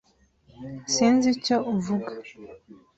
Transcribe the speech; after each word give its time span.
Sinzi 0.93 1.27
icyo 1.35 1.57
uvuga. 1.73 2.11